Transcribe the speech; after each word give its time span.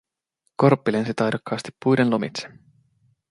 Korppi 0.63 0.91
lensi 0.95 1.13
taidokkaasti 1.19 1.71
puiden 1.85 2.09
lomitse 2.15 2.51